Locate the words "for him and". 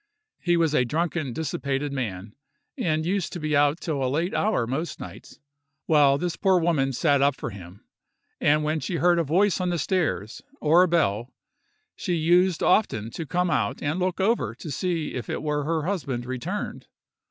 7.35-8.63